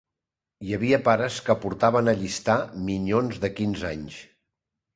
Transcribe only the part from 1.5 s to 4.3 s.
portaven a allistar minyons de quinze anys